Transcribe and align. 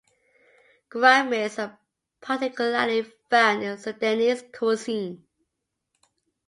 Gouramis 0.89 1.59
are 1.59 1.77
particularly 2.21 3.03
found 3.29 3.61
in 3.61 3.77
Sundanese 3.77 4.51
cuisine. 4.51 5.23